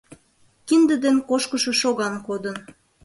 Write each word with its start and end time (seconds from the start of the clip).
Кинде 0.67 0.95
ден 1.03 1.17
кошкышо 1.29 1.71
шоган 1.81 2.15
кодын. 2.27 2.57